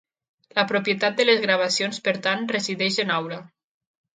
[0.59, 3.39] La propietat de les gravacions, per tant, resideix en Aura.